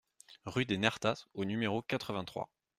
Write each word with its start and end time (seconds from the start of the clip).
Rue 0.45 0.65
des 0.65 0.79
Nertas 0.79 1.27
au 1.35 1.45
numéro 1.45 1.83
quatre-vingt-trois 1.83 2.49